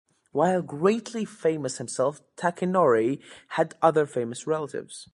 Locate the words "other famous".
3.83-4.47